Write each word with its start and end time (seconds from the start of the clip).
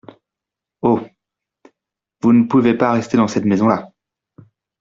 Oh! 0.81 0.99
vous 2.21 2.33
ne 2.33 2.47
pouvez 2.47 2.73
pas 2.75 2.91
rester 2.93 3.17
dans 3.17 3.27
cette 3.27 3.45
maison-là. 3.45 3.91